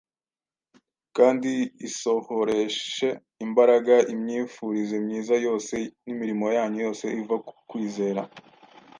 kandi 1.17 1.51
isohoreshe 1.87 3.07
imbaraga 3.45 3.95
imyifurize 4.13 4.95
myiza 5.05 5.35
yose 5.47 5.75
n’imirimo 6.05 6.45
yanyu 6.57 6.79
yose 6.87 7.05
iva 7.21 7.35
ku 7.47 7.53
kwizera: 7.69 8.21